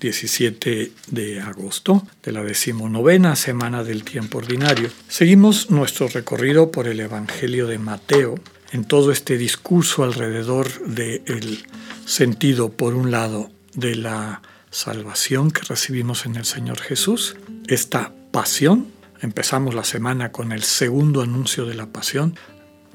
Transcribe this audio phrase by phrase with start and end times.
[0.00, 4.90] 17 de agosto de la decimonovena semana del tiempo ordinario.
[5.08, 8.36] Seguimos nuestro recorrido por el Evangelio de Mateo
[8.72, 11.66] en todo este discurso alrededor del
[12.04, 17.36] sentido, por un lado, de la salvación que recibimos en el Señor Jesús,
[17.66, 18.88] esta pasión.
[19.20, 22.34] Empezamos la semana con el segundo anuncio de la pasión,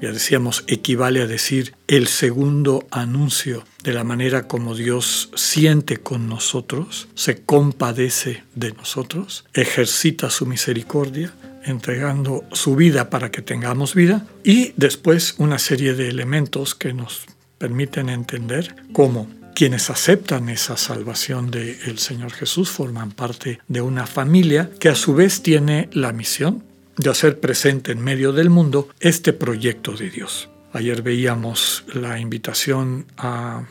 [0.00, 6.28] ya decíamos, equivale a decir el segundo anuncio de la manera como Dios siente con
[6.28, 11.32] nosotros, se compadece de nosotros, ejercita su misericordia,
[11.64, 17.26] entregando su vida para que tengamos vida, y después una serie de elementos que nos
[17.58, 24.70] permiten entender cómo quienes aceptan esa salvación del Señor Jesús forman parte de una familia
[24.80, 26.64] que a su vez tiene la misión
[26.96, 30.48] de hacer presente en medio del mundo este proyecto de Dios.
[30.72, 33.64] Ayer veíamos la invitación a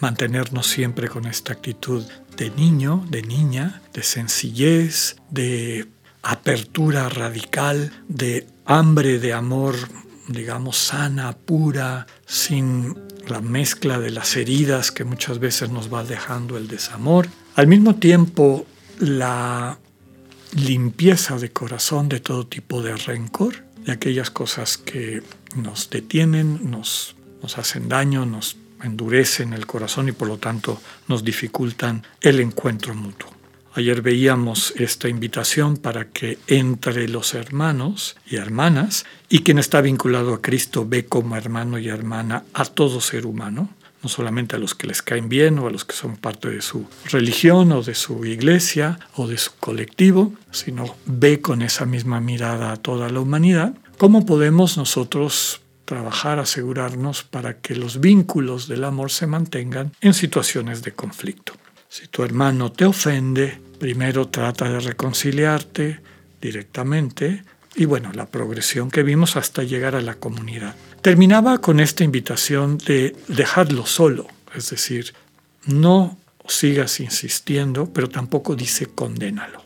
[0.00, 2.04] mantenernos siempre con esta actitud
[2.36, 5.86] de niño, de niña, de sencillez, de
[6.22, 9.74] apertura radical, de hambre de amor,
[10.28, 12.96] digamos, sana, pura, sin
[13.28, 17.28] la mezcla de las heridas que muchas veces nos va dejando el desamor.
[17.54, 18.66] Al mismo tiempo,
[18.98, 19.78] la
[20.52, 25.22] limpieza de corazón de todo tipo de rencor, de aquellas cosas que
[25.56, 31.24] nos detienen, nos, nos hacen daño, nos endurecen el corazón y por lo tanto nos
[31.24, 33.30] dificultan el encuentro mutuo.
[33.74, 40.34] Ayer veíamos esta invitación para que entre los hermanos y hermanas, y quien está vinculado
[40.34, 43.70] a Cristo ve como hermano y hermana a todo ser humano,
[44.02, 46.62] no solamente a los que les caen bien o a los que son parte de
[46.62, 52.20] su religión o de su iglesia o de su colectivo, sino ve con esa misma
[52.20, 58.84] mirada a toda la humanidad, ¿cómo podemos nosotros trabajar, asegurarnos para que los vínculos del
[58.84, 61.54] amor se mantengan en situaciones de conflicto?
[61.88, 66.00] Si tu hermano te ofende, primero trata de reconciliarte
[66.40, 70.74] directamente y bueno, la progresión que vimos hasta llegar a la comunidad.
[71.02, 75.12] Terminaba con esta invitación de dejarlo solo, es decir,
[75.66, 79.62] no sigas insistiendo, pero tampoco dice condénalo.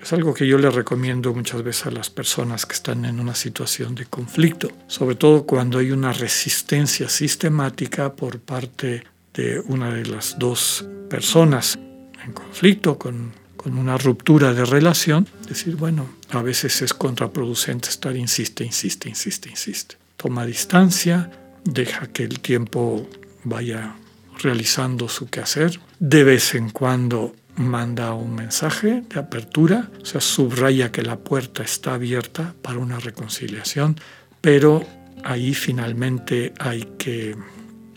[0.00, 3.34] Es algo que yo le recomiendo muchas veces a las personas que están en una
[3.34, 9.02] situación de conflicto, sobre todo cuando hay una resistencia sistemática por parte
[9.34, 11.76] de una de las dos personas
[12.24, 13.32] en conflicto con
[13.66, 19.50] con una ruptura de relación, decir, bueno, a veces es contraproducente estar insiste, insiste, insiste,
[19.50, 19.96] insiste.
[20.16, 21.30] Toma distancia,
[21.64, 23.08] deja que el tiempo
[23.44, 23.96] vaya
[24.38, 25.80] realizando su quehacer.
[25.98, 31.62] De vez en cuando manda un mensaje de apertura, o sea, subraya que la puerta
[31.62, 33.98] está abierta para una reconciliación,
[34.40, 34.84] pero
[35.24, 37.36] ahí finalmente hay que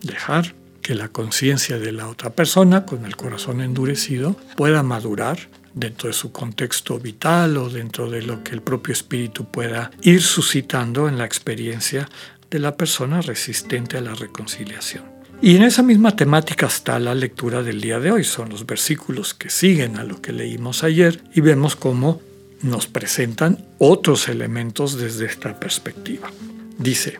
[0.01, 5.37] dejar que la conciencia de la otra persona, con el corazón endurecido, pueda madurar
[5.73, 10.21] dentro de su contexto vital o dentro de lo que el propio espíritu pueda ir
[10.21, 12.09] suscitando en la experiencia
[12.49, 15.03] de la persona resistente a la reconciliación.
[15.41, 19.33] Y en esa misma temática está la lectura del día de hoy, son los versículos
[19.33, 22.21] que siguen a lo que leímos ayer y vemos cómo
[22.61, 26.29] nos presentan otros elementos desde esta perspectiva.
[26.77, 27.19] Dice,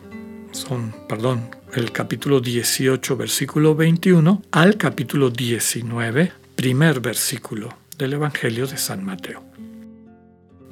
[0.52, 8.78] son, perdón, el capítulo 18, versículo 21 al capítulo 19, primer versículo del Evangelio de
[8.78, 9.44] San Mateo.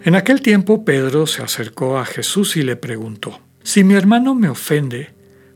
[0.03, 4.49] En aquel tiempo Pedro se acercó a Jesús y le preguntó, Si mi hermano me
[4.49, 5.11] ofende,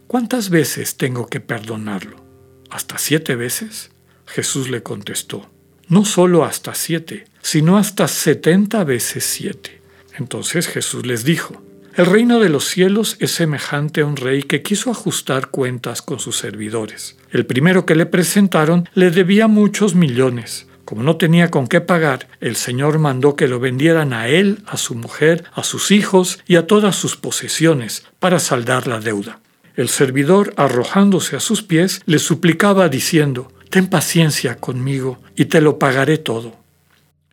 [0.06, 2.22] ¿cuántas veces tengo que perdonarlo?
[2.70, 3.90] ¿Hasta siete veces?
[4.26, 5.50] Jesús le contestó,
[5.88, 9.80] No solo hasta siete, sino hasta setenta veces siete.
[10.18, 11.62] Entonces Jesús les dijo,
[11.94, 16.18] El reino de los cielos es semejante a un rey que quiso ajustar cuentas con
[16.18, 17.16] sus servidores.
[17.30, 20.66] El primero que le presentaron le debía muchos millones.
[20.92, 24.76] Como no tenía con qué pagar, el Señor mandó que lo vendieran a él, a
[24.76, 29.40] su mujer, a sus hijos y a todas sus posesiones para saldar la deuda.
[29.74, 35.78] El servidor, arrojándose a sus pies, le suplicaba diciendo, Ten paciencia conmigo y te lo
[35.78, 36.56] pagaré todo.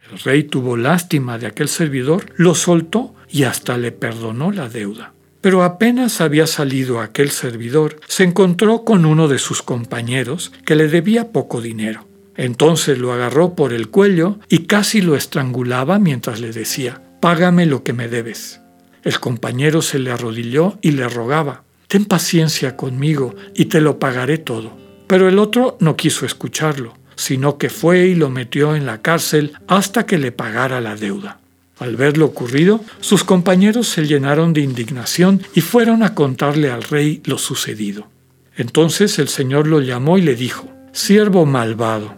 [0.09, 5.11] El rey tuvo lástima de aquel servidor, lo soltó y hasta le perdonó la deuda.
[5.41, 10.87] Pero apenas había salido aquel servidor, se encontró con uno de sus compañeros que le
[10.87, 12.08] debía poco dinero.
[12.39, 17.83] Entonces lo agarró por el cuello y casi lo estrangulaba mientras le decía, págame lo
[17.83, 18.61] que me debes.
[19.03, 24.37] El compañero se le arrodilló y le rogaba, ten paciencia conmigo y te lo pagaré
[24.37, 24.71] todo.
[25.05, 29.51] Pero el otro no quiso escucharlo, sino que fue y lo metió en la cárcel
[29.67, 31.41] hasta que le pagara la deuda.
[31.77, 36.83] Al ver lo ocurrido, sus compañeros se llenaron de indignación y fueron a contarle al
[36.83, 38.07] rey lo sucedido.
[38.55, 42.17] Entonces el Señor lo llamó y le dijo, Siervo malvado,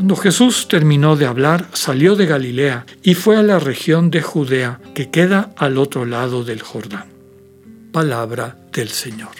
[0.00, 4.80] Cuando Jesús terminó de hablar, salió de Galilea y fue a la región de Judea
[4.94, 7.04] que queda al otro lado del Jordán.
[7.92, 9.32] Palabra del Señor.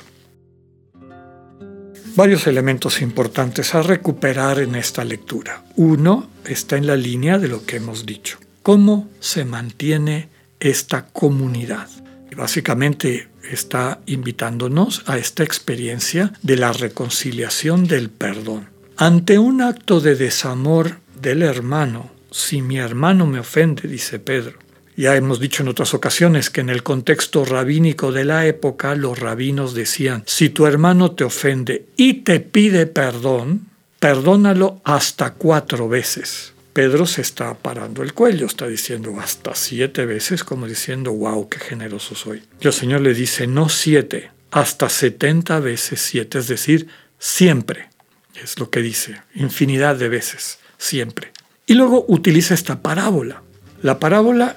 [2.15, 5.65] Varios elementos importantes a recuperar en esta lectura.
[5.77, 8.37] Uno está en la línea de lo que hemos dicho.
[8.63, 10.29] ¿Cómo se mantiene
[10.61, 11.89] esta comunidad?
[12.37, 18.69] Básicamente está invitándonos a esta experiencia de la reconciliación del perdón.
[19.00, 24.58] Ante un acto de desamor del hermano, si mi hermano me ofende, dice Pedro,
[24.94, 29.19] ya hemos dicho en otras ocasiones que en el contexto rabínico de la época los
[29.19, 33.69] rabinos decían, si tu hermano te ofende y te pide perdón,
[33.99, 36.53] perdónalo hasta cuatro veces.
[36.75, 41.58] Pedro se está parando el cuello, está diciendo hasta siete veces, como diciendo, wow, qué
[41.58, 42.43] generoso soy.
[42.61, 46.88] Y el Señor le dice, no siete, hasta setenta veces siete, es decir,
[47.19, 47.90] siempre.
[48.43, 51.33] Es lo que dice, infinidad de veces, siempre.
[51.67, 53.43] Y luego utiliza esta parábola.
[53.83, 54.57] La parábola,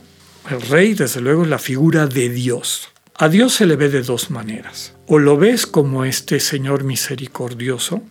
[0.50, 2.90] el rey, desde luego, es la figura de Dios.
[3.16, 4.94] A Dios se le ve de dos maneras.
[5.08, 8.02] O lo ves como este Señor misericordioso,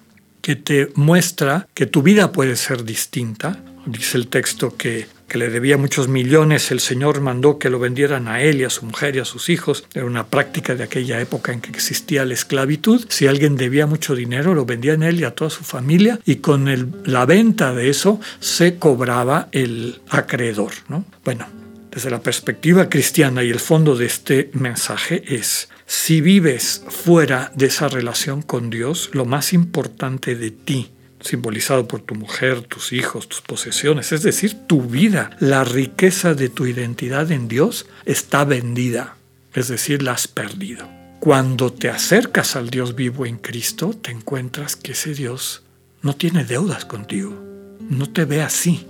[0.41, 3.63] que te muestra que tu vida puede ser distinta.
[3.87, 8.29] Dice el texto que que le debía muchos millones, el Señor mandó que lo vendieran
[8.29, 9.83] a él y a su mujer y a sus hijos.
[9.95, 13.07] Era una práctica de aquella época en que existía la esclavitud.
[13.09, 16.37] Si alguien debía mucho dinero, lo vendían a él y a toda su familia y
[16.37, 16.69] con
[17.07, 20.73] la venta de eso se cobraba el acreedor.
[20.91, 21.07] ¿no?
[21.25, 21.47] Bueno,
[21.91, 27.69] desde la perspectiva cristiana y el fondo de este mensaje es, si vives fuera de
[27.69, 30.91] esa relación con Dios, lo más importante de ti
[31.23, 36.49] simbolizado por tu mujer, tus hijos, tus posesiones, es decir, tu vida, la riqueza de
[36.49, 39.17] tu identidad en Dios está vendida,
[39.55, 40.89] es decir, la has perdido.
[41.21, 45.63] Cuando te acercas al Dios vivo en Cristo, te encuentras que ese Dios
[46.03, 47.33] no tiene deudas contigo,
[47.81, 48.87] no te ve así,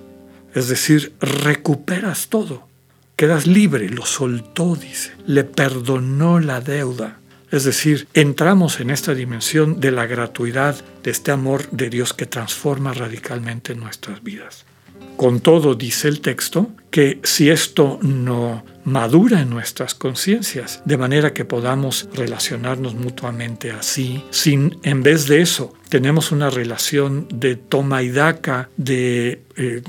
[0.54, 2.66] es decir, recuperas todo,
[3.16, 7.18] quedas libre, lo soltó, dice, le perdonó la deuda
[7.52, 12.26] es decir, entramos en esta dimensión de la gratuidad, de este amor de Dios que
[12.26, 14.64] transforma radicalmente nuestras vidas.
[15.16, 21.34] Con todo, dice el texto, que si esto no madura en nuestras conciencias, de manera
[21.34, 28.02] que podamos relacionarnos mutuamente así, sin, en vez de eso, tenemos una relación de toma
[28.02, 29.82] y daca, de eh,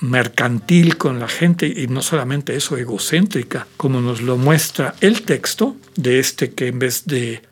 [0.00, 5.76] mercantil con la gente y no solamente eso, egocéntrica, como nos lo muestra el texto
[5.96, 7.42] de este que en vez de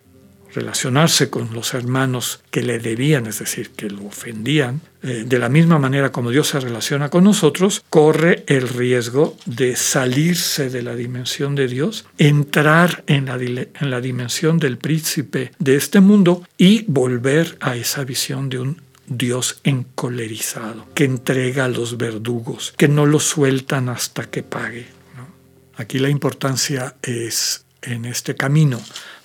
[0.55, 5.49] relacionarse con los hermanos que le debían, es decir, que lo ofendían, eh, de la
[5.49, 10.95] misma manera como Dios se relaciona con nosotros, corre el riesgo de salirse de la
[10.95, 16.85] dimensión de Dios, entrar en la, en la dimensión del príncipe de este mundo y
[16.87, 23.07] volver a esa visión de un Dios encolerizado, que entrega a los verdugos, que no
[23.07, 24.87] lo sueltan hasta que pague.
[25.77, 28.81] Aquí la importancia es en este camino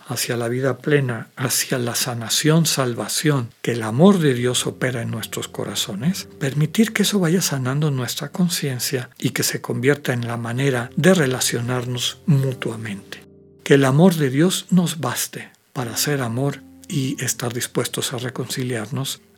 [0.09, 5.11] hacia la vida plena, hacia la sanación, salvación, que el amor de Dios opera en
[5.11, 10.35] nuestros corazones, permitir que eso vaya sanando nuestra conciencia y que se convierta en la
[10.35, 13.23] manera de relacionarnos mutuamente.
[13.63, 19.21] Que el amor de Dios nos baste para ser amor y estar dispuestos a reconciliarnos